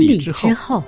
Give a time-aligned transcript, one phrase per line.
[0.00, 0.82] 礼之之后，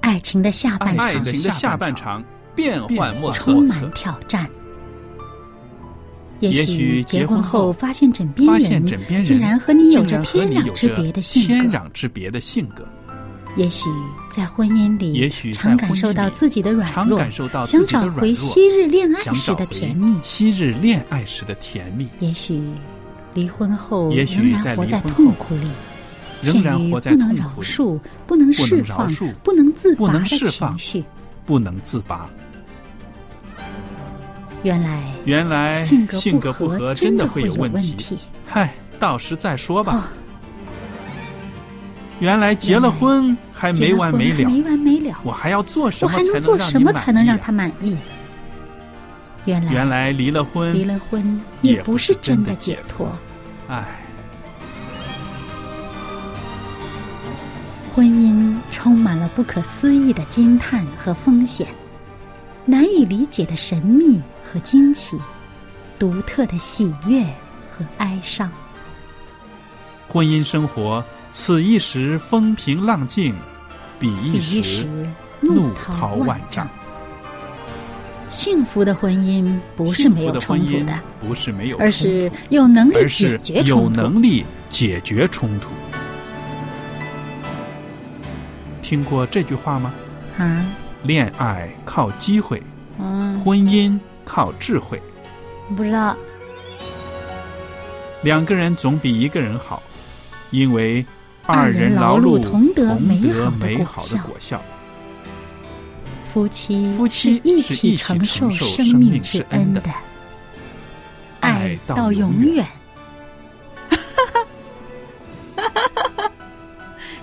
[0.00, 1.04] 爱情的下半场。
[1.04, 2.22] 爱情的下半场
[2.54, 3.52] 变幻莫测。
[3.52, 4.48] 充，满挑战。
[6.40, 8.84] 也也许许结婚后后发现枕边人
[9.24, 12.86] 竟然和你有着天壤之别的性天格，壤之别的性格，
[13.56, 13.88] 也许
[14.30, 17.18] 在婚姻里，也许在常感婚姻里受到自己的软弱，
[17.64, 20.18] 想找回昔日恋爱时的甜蜜。
[20.22, 22.60] 昔日恋爱时的甜蜜，也许
[23.34, 25.68] 离婚后也许仍然活在痛苦里，
[26.42, 31.04] 仍然活在陷于不能痛苦里饶恕、不能释放、不能自拔的能释放情绪。
[31.44, 32.26] 不能自拔。
[34.62, 36.06] 原来原来性
[36.40, 38.16] 格不合真的会有问题
[38.46, 39.92] 嗨，到时再说吧。
[39.92, 40.02] 哦，
[42.18, 46.08] 原来结了婚还没完没了，没完没了，我还要做什
[46.80, 47.94] 么才能让他满意？
[49.44, 53.10] 原来原来离了婚，离了婚也也不不是真的的解解脱。
[53.68, 53.84] 唉，
[57.94, 61.68] 婚姻充满了不可思议的惊叹和风险，
[62.64, 65.18] 难以理解的神秘和惊奇，
[65.98, 67.22] 独特的喜悦
[67.70, 68.50] 和哀伤。
[70.08, 73.34] 婚姻生活此一时风平浪静，
[73.98, 74.86] 彼一时
[75.40, 76.68] 怒涛万丈。
[78.34, 84.02] 幸福的婚姻不是没有冲突的，不是没有而冲是突有能力而解是有决冲突。
[84.02, 85.68] 能力解决冲突。
[88.82, 89.94] 听过这句话吗？
[90.36, 90.66] 啊，
[91.04, 92.60] 恋爱靠机会，
[92.98, 95.00] 嗯，婚姻靠智慧。
[95.76, 96.16] 不知道，
[98.22, 99.80] 两个人总比一个人好，
[100.50, 101.06] 因为
[101.46, 103.32] 二人人劳碌碌同得美
[103.84, 104.60] 好的果效。
[106.34, 109.80] 夫妻夫妻是一起承承受受生命之之恩的。
[111.38, 112.66] 爱爱到到永远，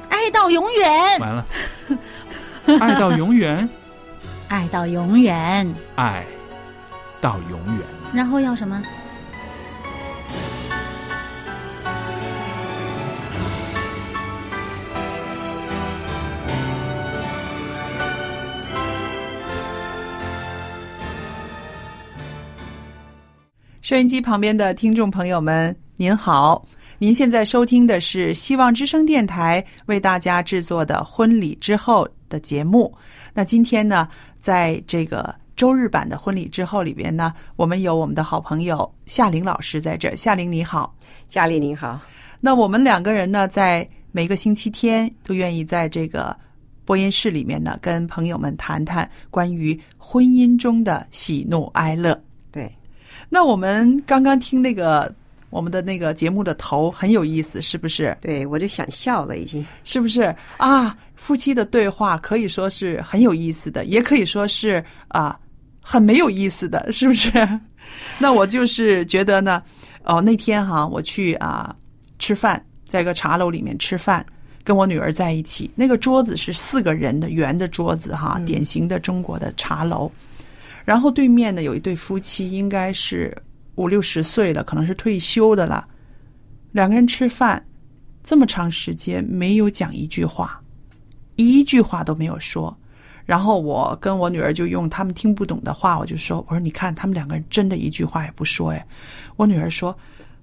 [0.07, 1.45] 爱到永远，完了，
[2.79, 3.69] 爱到永远，
[4.47, 6.23] 爱到永远，爱
[7.19, 7.85] 到永远。
[8.13, 8.81] 然后要什么？
[23.91, 26.66] 收音机旁边的听众朋友们，您好！
[26.97, 32.96] 您现在收听的是希望之声电台为大家制作的《婚礼之后》的节目。
[33.34, 34.07] 那今天呢，
[34.40, 40.16] 在这个周日版的《婚礼之后》里边呢，我们有我们的好朋友夏玲老师在这儿。
[40.16, 40.96] 夏玲你好，
[41.28, 42.00] 夏丽你好，
[42.40, 46.34] 那我们两个人呢，在每个星期天都愿意在这个
[46.85, 52.18] 播音室里面呢，跟朋友们谈谈关于婚姻中的喜怒哀乐。
[53.31, 55.12] 对，那我们刚刚听那个
[55.50, 58.16] 我们的那个节目的头很有意思，是不是？
[58.22, 59.66] 对我就想笑了，已经。
[59.84, 60.96] 是不是啊？
[61.16, 65.40] 夫妻的对话可以说是很有意思的，也可以说是啊
[65.81, 67.31] 很没有意思的，是不是？
[68.18, 69.62] 那我就是觉得呢，
[70.03, 71.75] 哦，那天哈，我去啊
[72.18, 74.25] 吃饭，在一个茶楼里面吃饭，
[74.63, 80.12] 跟我女儿在一起，那个桌子是四个人的圆的桌子哈，典型的中国的茶楼。
[80.86, 83.36] 然后对面呢有一对夫妻，应该是
[83.75, 85.88] 五六十岁了，可能是退休的了。
[86.72, 87.66] 两个人吃饭
[88.24, 90.62] 这么长时间没有讲一句话，
[91.36, 92.78] 一句话都没有说。
[93.25, 98.86] 然后我跟我女儿就用他们听不懂的话，我就说：“我说你看，他们两个人真的一句话也不说。”哎，
[99.38, 99.96] 我女儿说，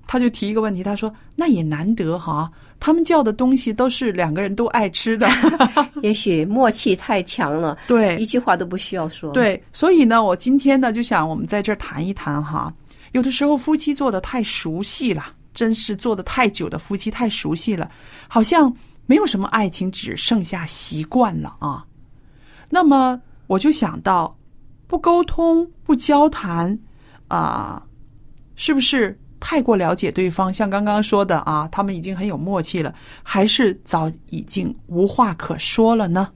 [0.09, 5.29] 她就提一个问题，他说：“那也难得哈，他们叫的东西都是两个人都爱吃的。
[6.03, 12.73] 也许默契太强了，对，一句话都不需要说。，对，所以呢，我今天呢就想我们在这儿谈一谈哈。
[13.13, 17.91] 有的时候夫妻做的太熟悉了，真是做的太久的夫妻太熟悉了，
[18.29, 21.85] 好像没有什么爱情，只剩下习惯了啊。
[22.71, 24.35] 那么我就想到，
[24.87, 26.79] 不沟通、不交谈
[27.29, 27.83] 啊、
[28.57, 30.53] 是不是太过了解对方？
[30.53, 36.29] 像刚刚说的啊，他们已经很有默契了，还是早已经无话可说了呢？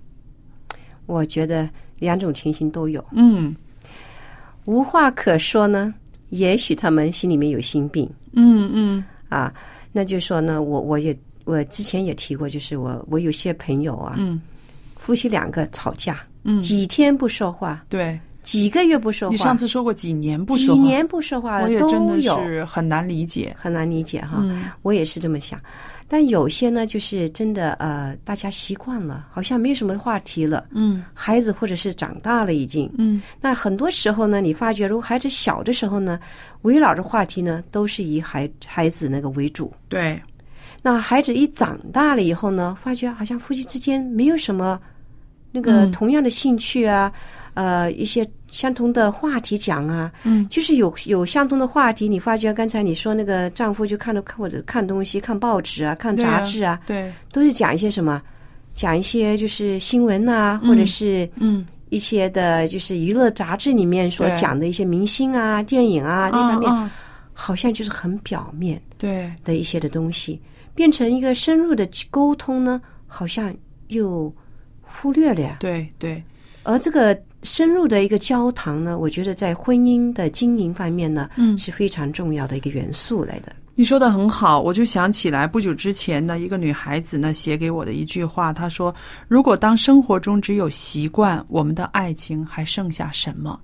[1.06, 1.68] 我觉得
[1.98, 3.04] 两种情形都有。
[3.12, 3.54] 嗯
[4.64, 5.92] 无话可说呢，
[6.28, 9.52] 也许他们心里面有心病嗯嗯啊。
[9.90, 14.40] 那就说呢，我我也我之前也提过，就是我我有些朋友啊，嗯
[14.96, 18.18] 夫妻两个吵架，嗯，几天不说话，对。
[18.42, 23.54] 几个月不说话，你上次说过几年不说话，几年不说话我也真的都有，是很难理解。
[23.58, 24.38] 很难理解哈。
[24.40, 25.58] 嗯我也是这么想。
[26.08, 30.66] 但有些呢，就是真的呃，大家习惯了，好像没有什么话题了。
[30.72, 36.20] 嗯孩子或者是长大了已经，嗯那很多时候呢，你发觉如果孩子小的时候呢，
[36.62, 39.72] 围绕着话题呢，都是以孩孩子那个为主。
[39.88, 40.20] 对，
[40.82, 44.78] 那孩子一长大了以后呢，发觉好像夫妻之间没有什么
[45.50, 47.10] 那个嗯同样的兴趣啊，
[47.54, 52.08] 呃，一些相同的话题讲啊，嗯，就是有有相同的话题。
[52.08, 58.22] 你发觉刚才你说那个丈夫就看着或者看东西、看报纸啊、看杂志啊，对，都是讲一些什么？
[58.74, 66.90] 讲一些就是新闻啊，或者是嗯，一些的，就是娱乐杂志里面所讲的一些明星啊、电影啊这方面，
[67.34, 70.40] 好像就是很表面对，的一些的东西，
[70.74, 73.54] 变成一个深入的沟通呢，好像
[73.88, 74.34] 又
[74.80, 75.58] 忽略了呀。
[75.60, 76.24] 对，对，
[76.62, 83.52] 而这个深入的一个交谈呢，我觉得在婚姻的经营方面呢，嗯是非常重要的一个元素来的。
[83.74, 88.94] 你说的很好，我就想起来不久之前呢，一个女孩子呢写给我的一句话，她说
[89.28, 93.58] ：“如果当生活中只有习惯，我们的爱情还剩下什么？”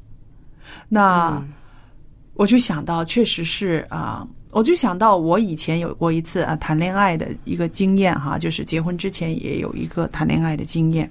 [0.88, 1.48] 那、嗯
[2.34, 11.10] 我就想到，确实是啊、我就想到我以前有过一次啊谈恋爱的一个经验哈，就是结婚之前也有一个谈恋爱的经验。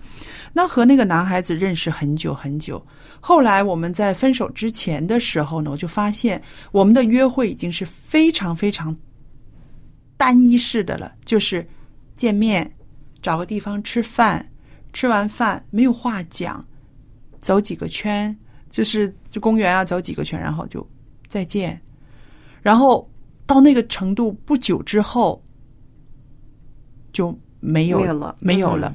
[0.53, 2.83] 那和那个男孩子认识很久很久，
[3.19, 6.41] 后来我们在分手之前的时候呢，我就发现
[6.71, 8.95] 我们的约会已经是非常非常
[10.17, 11.65] 单一式的了，就是
[12.15, 12.69] 见面，
[13.21, 14.43] 找个地方吃饭，
[14.93, 16.65] 吃完饭没有话讲，
[17.39, 18.35] 走几个圈，
[18.71, 20.85] 就是就公园啊走几个圈，然后就
[21.27, 21.79] 再见，
[22.63, 23.07] 然后
[23.47, 25.41] 到那个程度不久之后
[27.11, 28.93] 就没有了没有了。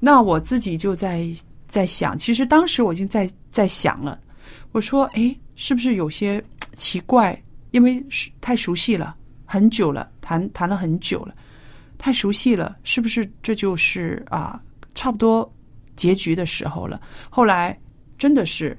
[0.00, 1.28] 那我自己就在
[1.66, 4.18] 在想，其实当时我已经在在想了，
[4.72, 6.42] 我说，哎，是不是有些
[6.76, 7.38] 奇怪？
[7.72, 9.14] 因为是太熟悉了，
[9.44, 11.34] 很久了，谈谈了很久了，
[11.98, 14.58] 太熟悉了，是不是这就是啊，
[14.94, 15.52] 差不多
[15.96, 16.98] 结局的时候了？
[17.28, 17.78] 后来
[18.16, 18.74] 真的是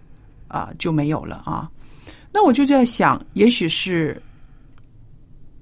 [0.47, 1.69] 啊就没有了啊。
[2.31, 4.19] 那我就在想，也许是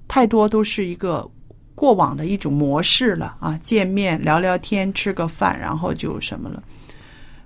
[0.08, 1.30] 太多都是一个
[1.74, 6.60] 过往的一种模式了啊，见面聊聊天，吃个饭，然后就什么了。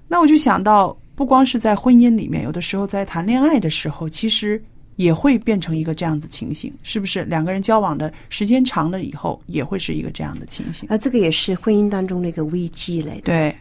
[0.09, 4.63] 那我就想到，不光是在婚姻里面，有的时候在谈恋爱的时候，其实
[4.97, 7.25] 也会变成一个这样子情形，是不是？
[7.25, 10.89] 两个人交往的时间长了以后，也会是一个这样的情形。
[10.89, 13.23] 啊这个也是婚姻当中的一个危机来的。
[13.23, 13.57] 对，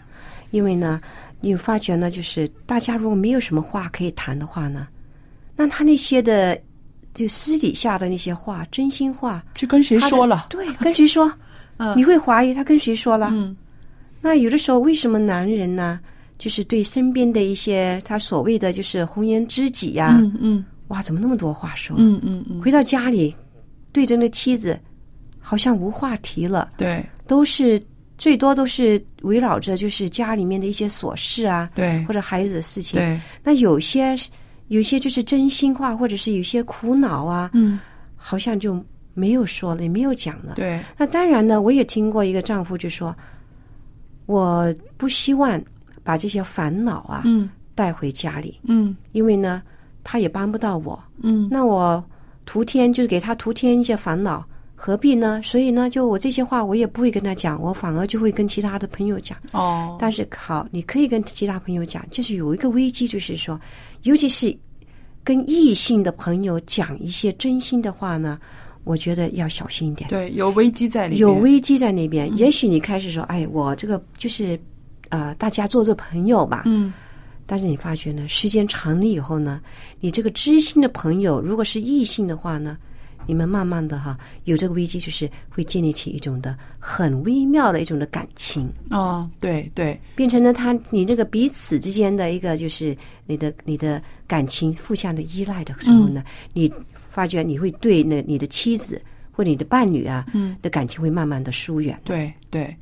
[0.51, 1.01] 因为呢，
[1.39, 4.87] 你发觉呢，就是大家如果没有什么话可以谈的话呢，
[5.55, 6.59] 那他那些的
[7.13, 10.47] 就私底下的那些话，真心话，去跟谁说了？
[10.49, 11.31] 对，跟谁说？
[11.77, 13.29] 嗯你会怀疑他跟谁说了？
[13.31, 13.55] 嗯
[14.21, 15.99] 那有的时候，为什么男人呢，
[16.37, 21.95] 就是对身边的一些他所谓的就是红颜知己呀、嗯嗯哇，怎么那么多话说？
[21.97, 23.35] 嗯嗯嗯，回到家里，
[23.91, 24.79] 对着那妻子，
[25.39, 27.81] 好像无话题了，对都是
[28.15, 32.99] 最多都是围绕着就是家里面的一些琐事啊，对或者孩子的事情。
[32.99, 34.15] 对，那有些
[34.71, 37.77] 有些就是真心话，或者是有些苦恼啊，嗯。
[38.15, 38.79] 好像就
[39.15, 40.53] 没有说了，也没有讲了。
[40.55, 43.13] 对，那当然呢，我也听过一个丈夫就说，
[44.27, 45.59] 我不希望
[46.03, 47.49] 把这些烦恼啊嗯。
[47.73, 48.95] 带回家里，嗯。
[49.11, 49.61] 因为呢，
[50.03, 51.01] 他也帮不到我。
[51.23, 51.49] 嗯。
[51.49, 52.01] 那我
[52.45, 54.45] 徒添就是给他徒添一些烦恼，
[54.83, 55.39] 何必呢？
[55.43, 59.37] 所以呢，就我这些话我也不会跟他讲，我反而就会跟其他的朋友讲。
[59.51, 63.61] 哦，但是好，你可以跟其他朋友讲，就是有一个危机，就是说，
[64.01, 64.57] 尤其是
[65.23, 68.39] 跟异性的朋友讲一些真心的话呢，
[68.83, 70.09] 我觉得要小心一点。
[70.09, 74.59] 对，有危机在里面，有危机在那边，也许你开始说，哎，我这个就是，
[75.09, 76.63] 呃，大家做做朋友吧。
[76.65, 76.91] 嗯
[77.45, 79.59] 但是你发觉呢，时间长了以后呢，
[79.99, 82.77] 你这个知心的朋友，如果是异性的话呢，
[83.27, 89.99] 你们慢慢的哈，有这个危机，就是会建立起一种的很微妙的一种的感情，哦，对对。
[90.15, 96.23] 变成了他你这个彼此之间的一个就是你的你的感情互相的依赖的时候呢，
[96.53, 99.01] 你发觉你会对那你的妻子
[99.31, 100.55] 或你的伴侣啊，嗯。
[100.61, 101.99] 的感情会慢慢的疏远。
[102.03, 102.75] 对对，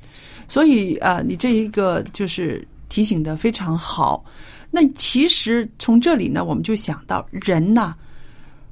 [0.48, 4.24] 所以啊、呃你这一个就是提醒的非常好。
[4.72, 7.96] 那其实从这里呢，我们就想到人呐，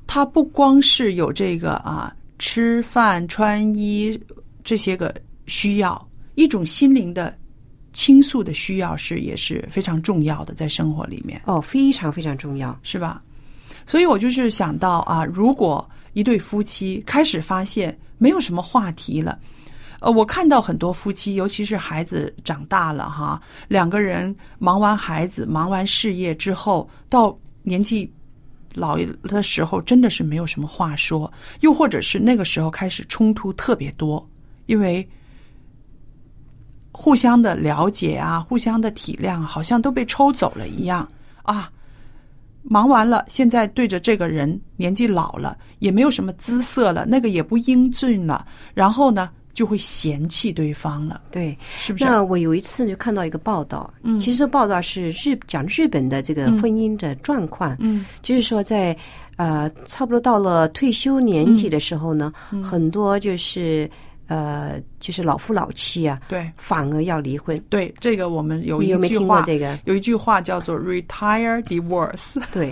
[0.08, 4.20] 他不光是有这个啊吃饭、穿衣
[4.64, 5.14] 这些个
[5.46, 7.38] 需要，一种心灵的
[7.94, 11.42] 倾诉的需要是也是非常重要的，在生活里面。
[11.46, 12.78] 哦，非常非常重要。
[12.82, 13.22] 是吧？
[13.86, 19.40] 所以我就是想到啊，如果一对夫妻开始发现没有什么话题了，
[20.00, 28.12] 呃，我看到很多夫妻，尤其是孩子长大了哈，两个人忙完孩子、忙完事业之后，到年纪
[28.77, 31.31] 老的时候，真的是没有什么话说，
[31.62, 34.25] 又或者是那个时候开始冲突特别多，
[34.67, 35.07] 因为
[36.91, 41.07] 互相的了解啊，互相的体谅，好像都被抽走了一样
[41.43, 41.72] 啊。
[42.69, 51.58] 忙完了，现在对着这个人年纪老了，也没有什么姿色了，那个也不英俊了，然后呢，就会嫌弃对方了，对。
[51.80, 52.06] 是不是？
[52.06, 54.20] 那我有一次就看到一个报道，嗯。
[54.20, 58.06] 其实报道是日讲日本的这个婚姻的状况，嗯。
[58.22, 58.96] 就是说在
[59.36, 62.62] 呃差不多到了退休年纪的时候呢，嗯。
[62.62, 63.90] 很多就是
[64.27, 67.60] 呃就是老夫老妻啊，对反而要离婚。
[67.69, 69.79] 对，这个我们有你有没有听一句话过这个？
[69.86, 72.69] 有一句话叫做 “retire divorce”， 对，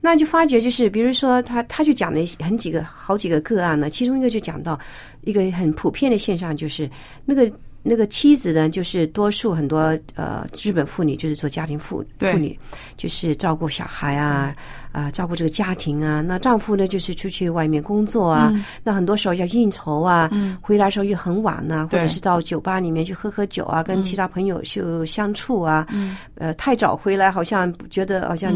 [0.00, 4.78] 那就发觉就是，比如说他他就讲了很几个好几个个案呢，其中一个就讲到
[5.22, 6.90] 一个很普遍的现象，就是
[7.24, 7.50] 那个
[7.82, 12.58] 那个妻子呢，就是多数很多呃日本妇女就是做家庭妇妇女，
[12.96, 14.54] 就是照顾小孩啊
[14.92, 16.20] 啊、照顾这个家庭啊。
[16.20, 18.52] 那丈夫呢，就是出去外面工作啊，
[18.84, 25.86] 那很多时候要应酬啊，回来时候又很晚呐、或者是到酒吧里面去喝喝酒啊，跟其他朋友就相处啊，
[26.34, 28.52] 呃，太早回来好像觉得好像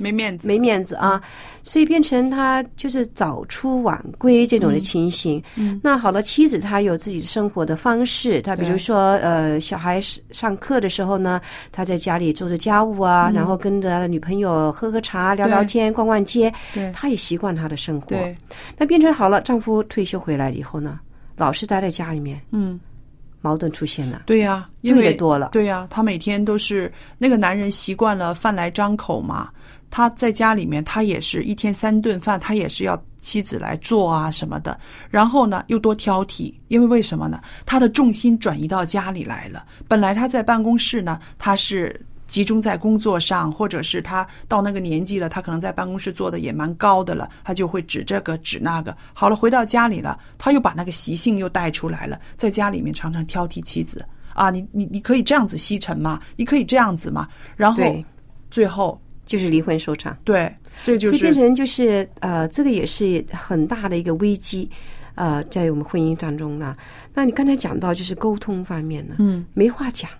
[0.00, 1.20] 没面子，没面子啊，
[1.62, 5.42] 所以变成他就是早出晚归这种的情形。
[5.56, 5.80] 嗯。
[5.82, 11.40] 那好了，妻子她有自己的生活的方式，她比如说呃，小孩上上课的时候呢，
[11.70, 16.90] 她在家里做做家务啊，然后跟着女朋友喝喝茶、聊聊天、逛逛街，对。
[16.92, 18.08] 她也习惯她的生活。
[18.08, 18.36] 对，
[18.76, 21.00] 那变成好了，丈夫退休回来以后呢，
[21.36, 22.78] 老是待在家里面，嗯，
[23.40, 24.22] 矛盾出现了。
[24.26, 25.50] 对呀、因为多了。
[25.52, 29.50] 对呀、他每天都是那个男人习惯了饭来张口嘛，
[29.90, 34.78] 他在家里面他也是一天三顿饭，他也是要妻子来做啊什么的，
[35.10, 37.40] 然后呢又多挑剔，因为为什么呢？
[37.66, 42.00] 他的重心转移到家里来了，本来他在办公室呢，他是。
[42.28, 48.94] 集中在工作上，或者是他到那个年纪了，他可能在办公室做的也蛮高的了，他就会指这个指那个。
[49.14, 54.04] 好了，回到家里了，他又把那个习性又带出来了，在家里面常常挑剔妻子
[54.34, 56.20] 啊，你你你可以这样子吸尘吗？
[56.36, 57.26] 你可以这样子吗？
[57.56, 57.82] 然后
[58.50, 60.16] 最后就是离婚收场。
[60.24, 64.68] 对，这就是所以变成就是呃，这个也是很大的一个危机，
[65.14, 66.74] 呃，在我们婚姻当中呢。
[67.14, 70.10] 那你刚才讲到就是沟通方面呢，嗯，没话讲，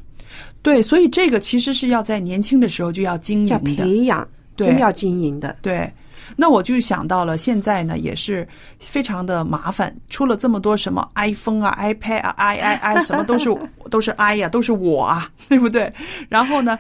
[0.63, 3.59] 对，所以这个其实是要在年轻的时候就要经营的。
[3.59, 5.57] 培养，对真要经营的。
[5.63, 5.91] 对，
[6.37, 8.47] 那我就想到了，现在呢也是
[8.79, 13.49] 非常的麻烦，出了这么多什么 iPhone 啊、iPad 啊、i i i 什么都是
[13.91, 15.91] 都是 i 呀、都是我啊，对不对？
[16.29, 16.77] 然后呢，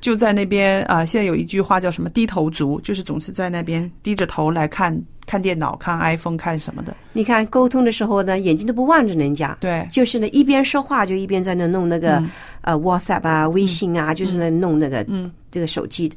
[0.00, 6.96] 就在那边啊、现在有一句话叫什么“低头族”，就是总是在那边低着头来看看电脑、看 iPhone、看什么的。
[7.12, 9.86] 你看沟通的时候呢，眼睛都不望着人家，对。
[9.90, 12.30] 就是呢一边说话就一边在那弄那个、嗯。
[12.60, 15.32] 呃 WhatsApp 啊、微信啊，就是那弄那个、嗯。
[15.50, 16.12] 这个手机，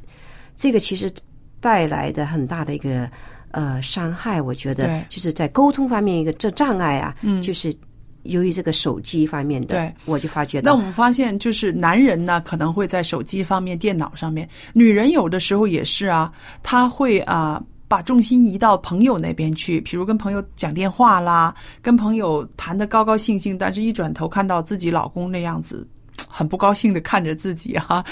[0.54, 1.10] 这个其实
[1.58, 3.08] 带来的很大的一个
[3.52, 5.02] 呃伤害，我觉得。
[5.08, 7.42] 就是在沟通方面一个这障碍啊，嗯。
[7.42, 7.74] 就是
[8.22, 9.94] 由于这个手机方面的，对。
[10.04, 10.72] 我就发觉到。
[10.72, 17.62] 那我们发现，就是男人呢可能会在手机方面、电脑上面，女人有的时候也是啊，她会啊。
[17.90, 25.84] 把重心移到朋友那边去，比如跟朋友讲电话啦，跟朋友谈的高高兴兴，但是一转头看到自己老公那样子，
[26.28, 28.04] 很不高兴的看着自己哈、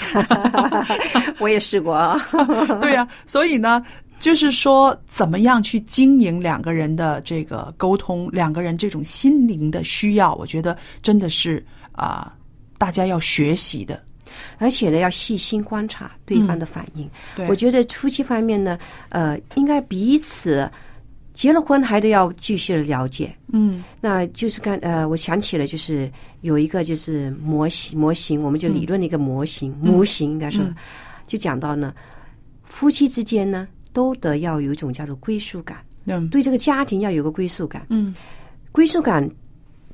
[1.39, 2.19] 我也试过啊，
[2.81, 3.81] 对呀、所以呢，
[4.19, 12.33] 就是说怎么样去经营两个人的这个沟通，两个人这种心灵的需要，我觉得真的是啊、
[12.77, 14.03] 大家要学习的。
[14.57, 17.09] 而且呢要细心观察对方的反应。
[17.35, 18.77] 对，我觉得夫妻方面呢，
[19.09, 20.69] 呃，应该彼此
[21.33, 23.35] 结了婚还得要继续的了解。
[23.51, 26.09] 嗯那就是看呃，我想起了，就是
[26.41, 30.75] 有一个就是模型模型，我们就理论的一个模型、模型，应该说、嗯
[31.25, 31.93] 就讲到呢，
[32.65, 33.67] 夫妻之间呢
[33.99, 37.85] 都得要有一种叫做归属感，嗯对这个家庭要有个归属感。
[37.89, 38.15] 嗯
[38.71, 39.29] 归属感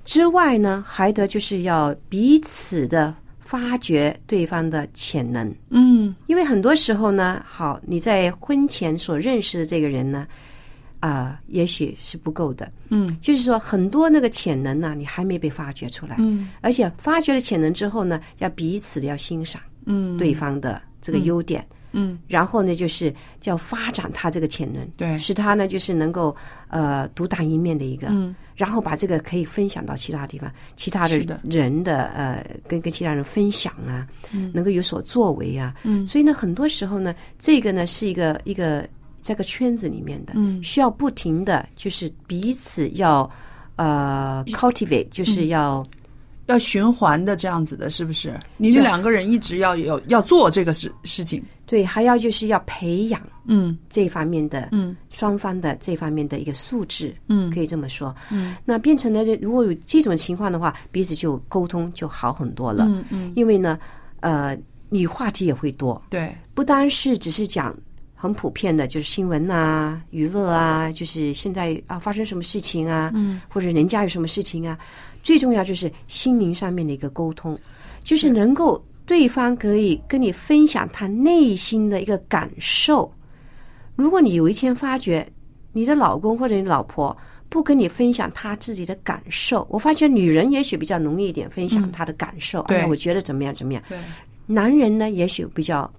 [0.03, 5.51] 之外呢，还得就是要彼此的发掘对方的潜能。
[5.71, 10.27] 嗯因为很多时候呢，好，你在婚前所认识的这个人呢，
[10.99, 12.71] 啊、也许是不够的。
[12.89, 16.15] 嗯就是说，很多那个潜能呢，你还没被发掘出来。
[16.19, 21.75] 嗯而且发掘了潜能之后呢，要彼此的要欣赏嗯，对方的这个优点，嗯
[22.27, 25.17] 然后呢，就是叫发展他这个潜能，对。
[25.17, 26.35] 使他呢就是能够
[26.67, 28.35] 呃独当一面的一个，嗯。
[28.55, 31.39] 然后把这个可以分享到其他地方，其他的的。
[31.43, 34.51] 人的呃跟跟其他人分享啊，嗯。
[34.53, 36.05] 能够有所作为啊，嗯。
[36.07, 38.87] 所以呢，很多时候呢，这个呢是一个一个
[39.21, 40.63] 这个圈子里面的，嗯。
[40.63, 43.29] 需要不停的就是彼此要
[43.75, 45.85] 呃 cultivate，就是要、
[46.47, 48.37] 要循环的这样子的，是不是？
[48.57, 51.43] 你这两个人一直要有要做这个事事情。
[51.65, 53.75] 对，还要就是要培养嗯。
[53.89, 57.49] 这方面的嗯双方的这方面的一个素质，嗯。
[57.49, 58.15] 可以这么说。
[58.31, 58.55] 嗯。
[58.63, 63.79] 那变成了如果有这种情况的话，彼此就沟通就好很多了，嗯嗯，因为呢，
[64.19, 64.55] 呃，
[64.89, 67.75] 你话题也会多，对，不单是只是讲
[68.25, 74.77] 很普遍的，就是新闻啊、娱乐啊，就是现在啊发生什么事情啊，嗯，或者人家有什么事情啊，
[75.23, 77.57] 最重要就是心灵上面的一个沟通，
[78.03, 83.11] 就是能够对方可以跟你分享他内心的一个感受。
[83.95, 85.25] 如果你有一天发觉
[85.71, 87.15] 你的老公或者你老婆
[87.47, 93.81] 不跟你分享他自己的感受，我发觉女人也许比较容易一点分享她的感受，对我觉得怎么样怎么样。
[93.87, 93.97] 对，
[94.47, 95.89] 男人呢，也许比较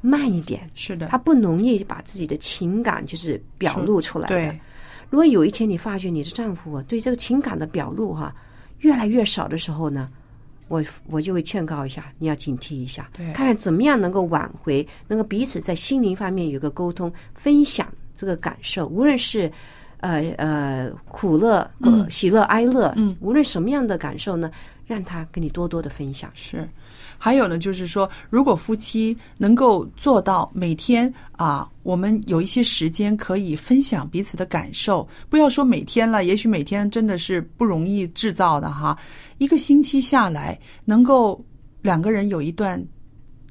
[0.00, 4.34] 慢一点，是的，他不容易把自己的情感就是表露出来的。
[4.34, 4.60] 对，
[5.08, 8.34] 如果有一天你发觉你的丈夫啊对这个情感的表露哈、
[8.78, 10.08] 越来越少的时候呢，
[10.68, 19.50] 我我就会劝告一下，你要警惕一下，对看看怎么样能够挽回，能够彼此在心灵方面有个沟通，分享这个感受，无论是。
[20.02, 24.50] 呃呃，苦乐、呃喜乐、哀乐，嗯，无论什么样的感受呢，
[24.86, 26.32] 让他跟你多多的分享。
[26.34, 26.66] 是。
[27.22, 38.98] 还有呢，就是说，如果夫妻能够做到每天啊，我们有一些时间可以分享彼此的感受，不要说每天了，也许每天真的是不容易制造的哈。
[39.36, 41.44] 一个星期下来，能够
[41.82, 42.82] 两个人有一段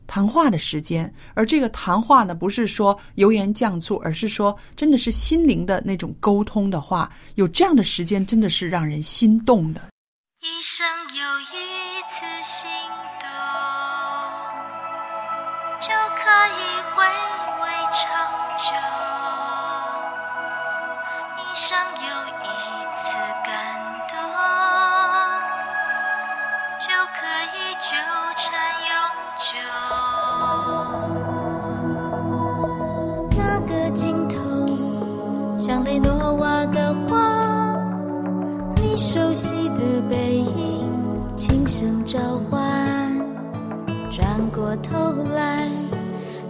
[0.07, 9.89] 谈话的时间，而这个谈话呢，不是说油盐酱醋，而是说真的是心灵的那种沟通的话，有这样的时间，真的是让人心动的。
[10.41, 10.83] 一生
[11.15, 12.67] 有一次心，
[15.79, 16.21] 就可
[16.59, 16.61] 以
[16.93, 16.97] 回
[17.61, 17.97] 味长
[18.57, 18.67] 久；
[21.37, 22.07] 一生有
[22.43, 22.47] 一
[22.97, 23.07] 次
[23.45, 23.49] 感
[24.09, 24.13] 动，
[26.79, 27.17] 就可
[27.55, 27.87] 以纠
[28.35, 28.45] 缠
[28.89, 28.91] 永
[29.37, 29.47] 久。
[33.37, 34.35] 那个尽头，
[35.57, 37.15] 像被诺瓦的花。
[38.75, 42.19] 你熟悉的背影，轻声召
[42.51, 42.59] 唤。
[44.11, 45.55] 转过头来，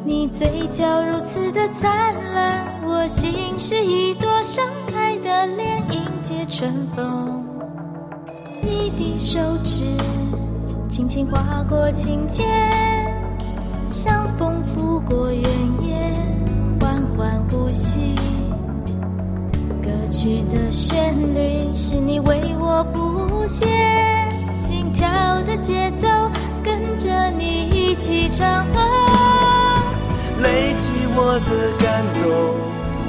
[0.10, 7.46] 你嘴角如此的灿烂，我心是一朵盛开的莲，迎接春风。
[8.60, 9.86] 你的手指
[10.90, 12.44] 轻轻划过琴键，
[13.88, 16.12] 像风拂过原野，
[16.82, 18.16] 缓缓呼吸。
[19.84, 23.68] 歌曲的旋律是你为我谱写，
[24.58, 25.08] 心跳
[25.44, 26.08] 的节奏
[31.48, 32.28] 的感动，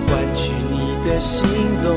[0.07, 1.47] 换取你的心
[1.83, 1.97] 动。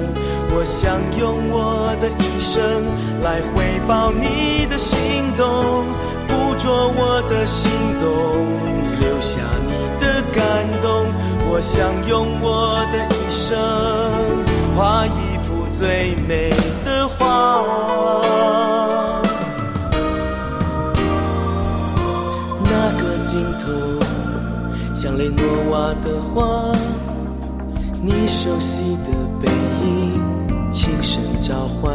[0.55, 2.85] 我想用我的一生
[3.21, 5.83] 来回报你的心动，
[6.27, 7.69] 捕捉我的心
[7.99, 8.07] 动，
[8.99, 10.41] 留下你的感
[10.81, 11.07] 动。
[11.49, 13.57] 我想用我的一生
[14.75, 16.49] 画一幅最美
[16.85, 18.82] 的画。
[25.03, 26.71] 像雷诺瓦的画，
[28.01, 29.11] 你熟悉的
[29.41, 29.51] 背
[29.83, 31.93] 影，轻声召唤。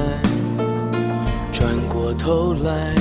[1.51, 2.95] 转过头来，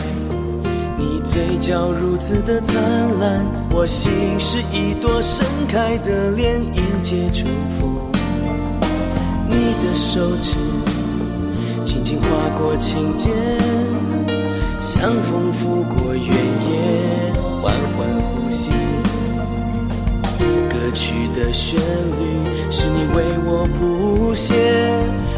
[0.98, 2.82] 你嘴角如此的灿
[3.20, 7.46] 烂，我心是一朵盛开的莲，迎接春
[7.78, 7.94] 风。
[9.50, 10.54] 你的手指
[11.84, 13.30] 轻轻划过琴键，
[14.80, 18.72] 像风拂过原野，缓缓呼吸。
[20.88, 24.56] 歌曲的旋律是你为我谱写，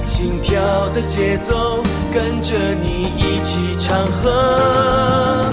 [0.05, 1.81] 心跳的节奏
[2.13, 5.51] 跟着你一起唱和。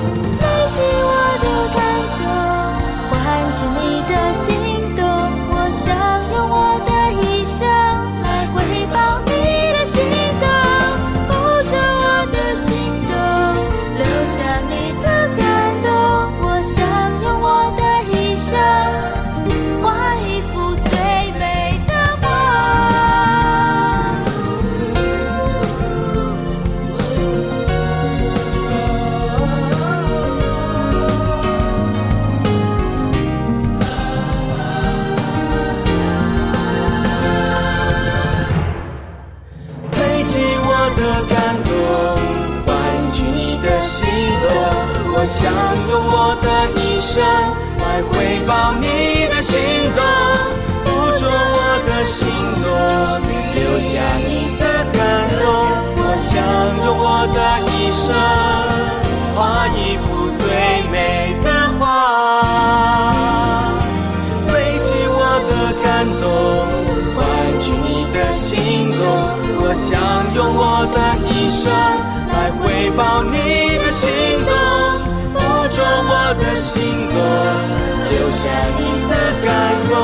[78.27, 79.15] 留下你的
[79.47, 79.55] 感
[79.89, 79.95] 动。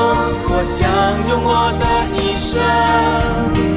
[0.55, 0.87] 我想
[1.27, 1.83] 用我的
[2.15, 3.72] 一生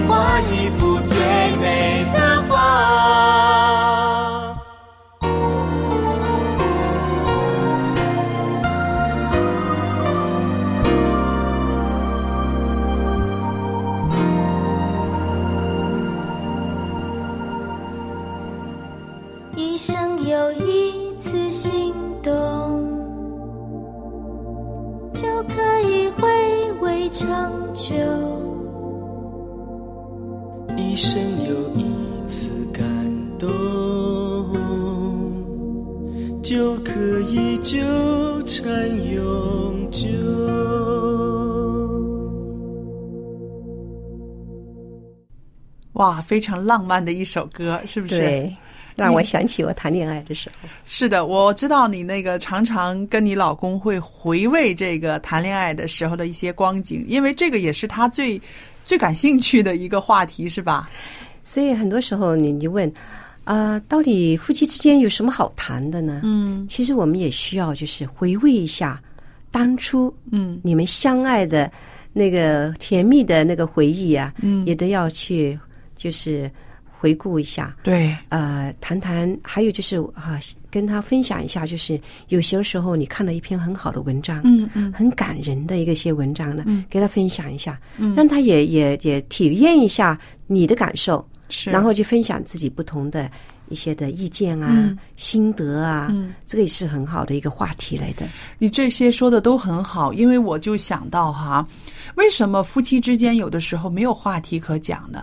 [27.18, 27.94] 长久。
[30.76, 31.86] 一生有一
[32.26, 32.84] 次感
[33.38, 33.48] 动，
[36.42, 37.78] 就可以纠
[38.44, 38.70] 缠
[39.10, 40.06] 永久。
[45.94, 48.18] 哇，非常浪漫的一首歌，是不是？
[48.18, 48.54] 对，
[48.96, 50.68] 让我想起我谈恋爱的时候。
[50.84, 58.40] 是的，我知道你那个常常跟你老公会回味这个谈恋爱的时候的一些光景，因为这个也是他最
[58.84, 60.88] 最感兴趣的一个话题，是吧？
[61.42, 62.92] 所以很多时候你就问
[63.44, 66.22] 啊、到底夫妻之间有什么好谈的呢？
[66.24, 69.00] 嗯其实我们也需要就是回味一下
[69.52, 71.70] 当初嗯你们相爱的
[72.12, 75.56] 那个甜蜜的那个回忆啊，嗯也都要去
[75.94, 76.50] 就是
[77.06, 77.72] 回顾一下。
[77.84, 84.92] 对，呃，谈谈，还有就是啊，跟他分享一下，就是有些时候你看了一篇很好的文章，嗯嗯。
[84.92, 86.84] 很感人的一个些文章呢，嗯。
[86.90, 88.12] 给他分享一下，嗯。
[88.16, 93.30] 让他也也也体验一下你的感受，是，然后就分享自己不同的
[93.68, 94.98] 一些的意见啊、嗯。
[95.14, 96.34] 心得啊，嗯。
[96.44, 98.26] 这个也是很好的一个话题来的。
[98.58, 101.64] 你这些说的都很好，因为我就想到哈，
[102.16, 105.22] 为什么夫妻之间有的时候没有话题可讲呢？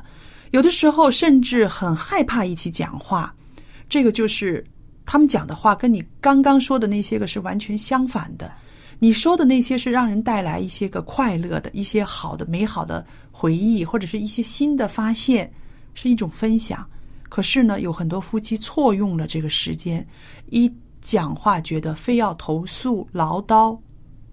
[0.54, 3.34] 有的时候甚至很害怕一起讲话，
[3.90, 4.64] 这个就是
[5.04, 8.54] 他们讲的话跟你刚刚说的那些个是完全相反的。
[9.00, 15.52] 你说的那些是让人带来一些个快乐的、一些好的、美好的回忆，或者是一些新的发现，
[15.96, 16.88] 是一种分享。
[17.30, 20.08] 可是呢，有很多夫妻错用了这个时间，
[20.52, 23.76] 一讲话觉得非要投诉、唠叨、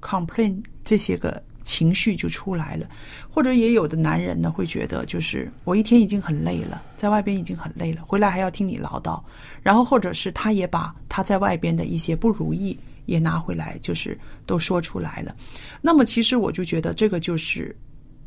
[0.03, 2.89] complain 这些个情绪就出来了，
[3.29, 9.23] 或者也有的男人呢会觉得，就是我一天已经很累了，在外边已经很累了，回来还要听你唠叨，
[9.63, 15.35] 然后或者是他也把他在外边的一些不如意也拿回来，就是都说出来了。
[15.81, 17.77] 那么其实我就觉得这个就是。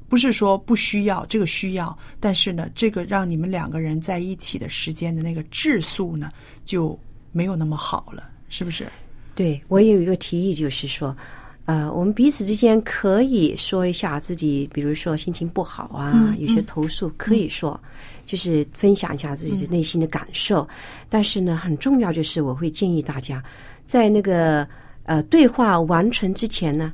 [0.10, 6.32] 不是说不需要，这个需要，但是呢，这个让你们两个人在一起的时间的那个质素呢，
[6.64, 7.00] 就
[7.32, 8.86] 没有那么好了，是不是？
[9.34, 11.18] 对我也有一个提议，就是说，
[11.66, 17.80] 呃，我们彼此之间可以说一下自己，比如说心情不好啊，嗯有些投诉可以说，
[18.26, 20.68] 就是分享一下自己的内心的感受。
[21.08, 23.42] 但是呢，很重要就是我会建议大家，
[23.86, 24.68] 在那个
[25.04, 26.92] 呃对话完成之前呢，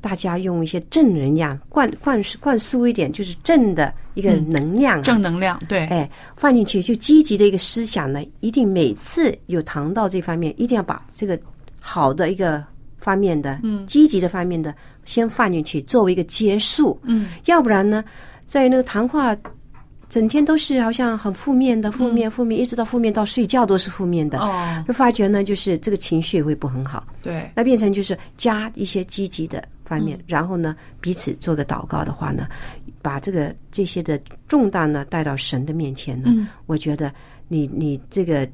[0.00, 5.02] 大家用一些正能量灌灌灌输一点，就是正的一个能量、啊。
[5.02, 11.36] 正能量，对，哎，放进去就积极的一个思想呢，一定每次有谈到这方面，一定要把这个
[11.80, 12.64] 好的一个
[13.06, 18.02] 方面的，嗯，积极的方面的先放进去，作为一个结束，嗯，要不然呢，
[18.44, 19.36] 在那个谈话
[20.08, 32.48] 整天都是好像很负面的，负面负面，一直到负面到睡觉都是负面的，哦，就发觉呢，就是这个情绪会不很好，对，那变成就是加一些积极的方面，然后呢，彼此做个祷告的话呢，
[33.02, 36.48] 把这个这些的重担呢带到神的面前呢，嗯。
[36.66, 37.12] 我觉得
[37.46, 38.48] 你你这个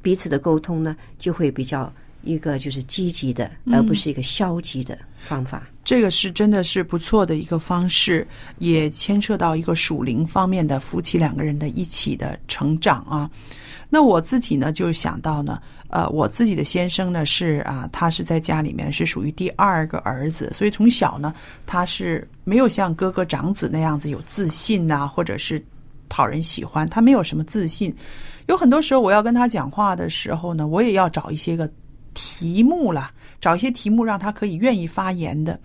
[0.00, 5.62] 彼此的沟通呢，就会比较一个就是积极的，而不是一个消极的方法。
[5.84, 8.26] 这个是真的是不错的一个方式，
[8.58, 13.30] 也牵涉到一个属灵方面的夫妻两个人的一起的成长啊。
[13.88, 21.32] 那我自己呢，就想到呢，呃，我自己的先生呢是啊，他是在家里面是属于第二个儿子，所以从小呢，
[21.64, 25.64] 他是没有像哥哥长子那样子有自信呐、或者是
[26.06, 27.94] 讨人喜欢，他没有什么自信。
[28.44, 31.70] 有很多时候我要跟他讲话的时候呢，我也要找一些个
[32.18, 35.56] 题目啦，找一些题目让他可以愿意发言的。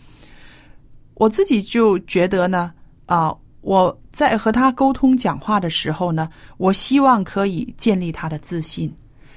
[1.16, 2.72] 我自己就觉得呢，
[3.08, 8.94] 啊、我在和他沟通讲话的时候呢，我希望可以建立他的自信，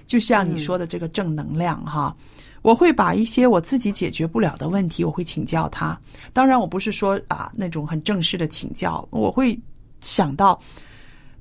[0.07, 2.15] 就像你说的这个正能量哈。
[2.61, 5.99] 我会把一些我自己解决不了的问题，我会请教他。
[6.35, 9.59] 当然，我不是说啊那种很正式的请教，我会
[10.03, 10.61] 想到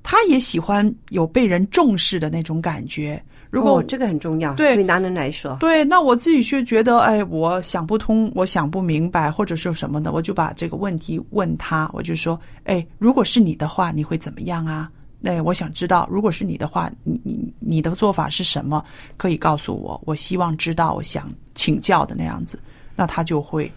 [0.04, 3.22] 他也喜欢有被人重视的那种感觉。
[3.56, 14.92] 如果、哦、这个很重要，对对男人来说，对，那我自己却觉得，哎，我想不通，我想不明白，或者是什么的，我就把这个问题问他，我就说，哎，如果是你的话，你会怎么样啊？
[15.22, 18.84] 那我想知道，如果是你的话，你你你的做法是什么？
[19.16, 22.60] 可以告诉我，我希望知道，我想请教的那样子。
[22.94, 23.72] 那他就会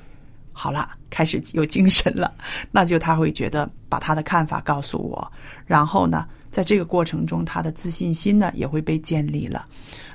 [0.52, 2.32] 好了，开始有精神了。
[2.72, 5.32] 那就他会觉得把他的看法告诉我，
[5.66, 9.66] 然后呢，在这个过程中，他的自信心呢也会被建立了。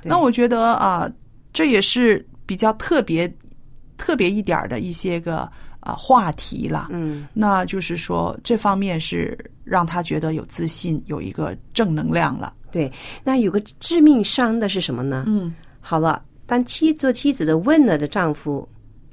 [0.02, 1.10] 那我觉得啊、
[1.52, 3.32] 这也是比较特别、
[3.96, 6.88] 特别一点儿的一些个啊、话题了。
[6.90, 12.52] 嗯，那就是说，这方面是让他觉得有自信，有一个正能量了。
[12.70, 12.90] 对。
[13.22, 15.24] 那有个致命伤的是什么呢？
[15.26, 18.66] 嗯好了，当妻做妻子的问了的丈夫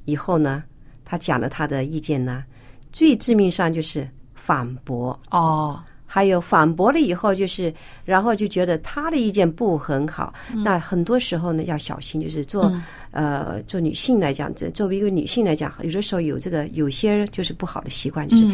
[0.06, 0.64] 以后呢，
[1.04, 2.46] 他讲了他的意见呢，
[2.94, 5.20] 最致命伤就是反驳。
[5.32, 10.34] 哦，还有反驳了以后，就是然后就觉得他的意见不很好。
[10.65, 12.69] 那很多时候呢，要小心，就是做、
[13.12, 18.45] 呃做女性来讲，这作为一个女性来讲，有的时候有这个有些就是不好的习惯，就是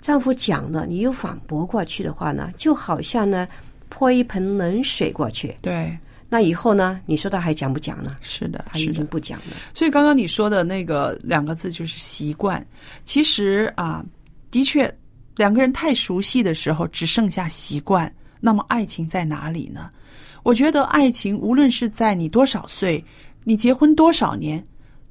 [0.00, 3.46] 丈夫讲了，你又反驳过去的话呢，就好像呢
[3.90, 5.54] 泼一盆冷水过去。
[5.60, 5.94] 对，
[6.30, 8.16] 那以后呢，你说他还讲不讲呢？
[8.22, 9.04] 是的，他已经。
[9.06, 9.56] 不讲了。
[9.74, 12.66] 所以刚刚你说的那个两个字就是习惯。
[13.04, 14.02] 其实啊，
[14.50, 14.90] 的确，
[15.36, 18.12] 两个人太熟悉的时候，只剩下习惯。
[18.40, 19.88] 那么爱情在哪里呢？
[20.42, 23.02] 我觉得爱情无论是在你多少岁，
[23.44, 24.62] 你结婚多少年，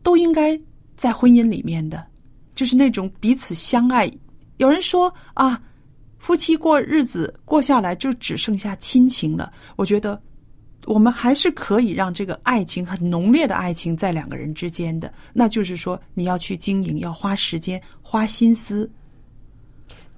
[0.03, 0.59] 都应该
[0.95, 2.05] 在婚姻里面的，
[2.53, 4.11] 就是那种彼此相爱。
[4.57, 5.59] 有人说啊，
[6.19, 9.51] 夫妻过日子过下来就只剩下亲情了。
[9.77, 10.21] 我觉得
[10.85, 18.91] 我们还是可以让这个爱情很浓烈的爱情在两个人之间的，那就是说你要去经营，要花时间、花心思。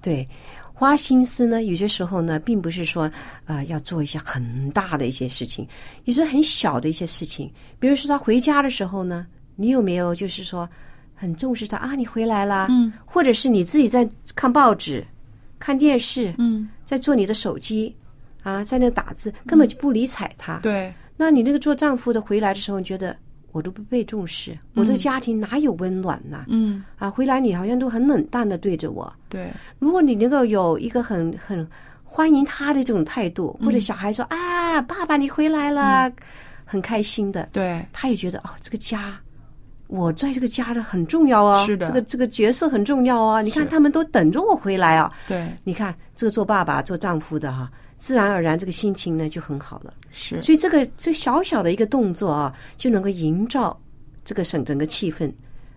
[0.04, 0.28] 对，
[0.74, 3.10] 花心思呢，有些时候呢，并不是说
[3.46, 5.66] 呃要做一些很大的一些事情，
[6.04, 10.68] 有时候很小的一些事情，比如说他回家的时候呢，你有没有就是说
[11.14, 11.94] 很重视他啊？
[11.94, 15.02] 你回来啦，嗯，或者是你自己在看报纸、
[15.58, 17.96] 看电视，嗯，在做你的手机
[18.42, 20.58] 啊，在那打字，根本就不理睬他。
[20.58, 23.16] 对，那你那个做丈夫的回来的时候，你觉得
[23.54, 26.44] 我都不被重视，我这个家庭哪有温暖呢？
[26.48, 29.10] 嗯，啊，回来你好像都很冷淡的对着我。
[29.28, 31.64] 对，如果你能够有一个很很
[32.02, 36.12] 欢迎他的这种态度，或者小孩说、啊，爸爸你回来了，
[36.64, 39.16] 很开心的，对，他也觉得哦，这个家，
[39.86, 43.40] 我在这个家的很重要啊，是的这个这个角色很重要啊。
[43.40, 47.70] 你看他们都等着我回来啊，对，你看这个做爸爸做丈夫的哈、
[48.04, 49.94] 自然而然这个心情呢就很好了。
[50.12, 53.80] 是，所以这个这小小的一个动作啊，就能够营造
[54.22, 55.32] 这个整整个气氛，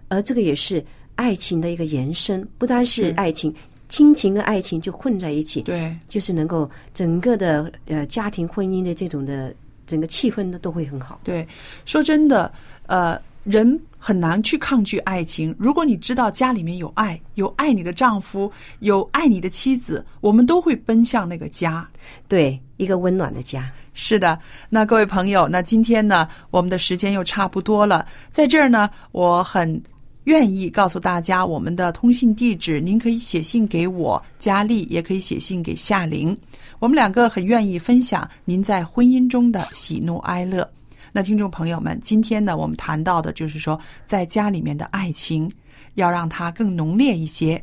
[0.10, 0.84] 而这个也是
[1.16, 3.56] 爱情的一个延伸，不单是是爱情，
[3.88, 11.22] 亲情跟爱情就混在一起，对，就是能够整个的呃家庭婚姻的这种的整个气氛呢都会很好。
[11.24, 11.48] 对，
[11.86, 12.52] 说真的，
[12.88, 15.56] 呃，人很难去抗拒爱情。
[15.58, 21.88] 如果你知道家里面有爱，有爱你的丈夫，有爱你的妻子，我们都会奔向那个家。
[22.28, 23.72] 对，一个温暖的家。
[23.94, 29.82] 是的，那各位朋友，那今天呢，我们的时间又差不多了，在这儿呢，我很
[30.26, 36.38] 愿意告诉大家我们的通信地址，您可以写信给我佳丽，也可以写信给夏玲，
[36.78, 40.70] 我们两个很愿意分享您在婚姻中的喜怒哀乐。
[41.18, 45.52] 那听众朋友们，今天呢，我们谈到的就是说，在家里面的爱情，
[45.96, 47.60] 要让它更浓烈一些。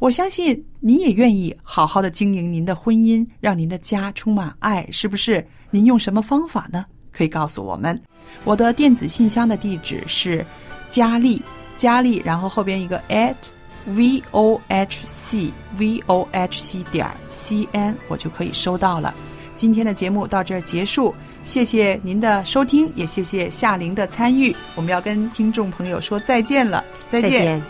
[0.00, 5.46] 我相信你也愿意好好的经营您的婚姻，让您的家充满爱，是不是？
[5.70, 6.84] 您用什么方法呢？
[7.12, 7.96] 可以告诉我们。
[8.42, 10.44] 我的电子信箱的地址是
[10.90, 11.40] 佳丽，
[11.76, 13.36] 佳丽，然后后边一个 at
[13.86, 19.14] v o h c v o h c 点 c n，我就可以收到了。
[19.54, 21.14] 今天的节目到这儿结束，
[21.48, 24.54] 谢谢您的收听，也谢谢夏琳的参与。
[24.74, 27.62] 我们要跟听众朋友说再见了，再再见